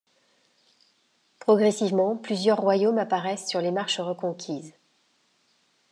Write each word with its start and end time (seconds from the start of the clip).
Progressivement, 1.37 2.15
plusieurs 2.17 2.57
royaumes 2.57 2.97
apparaissent 2.97 3.45
sur 3.47 3.61
les 3.61 3.69
marches 3.69 3.99
reconquises. 3.99 4.73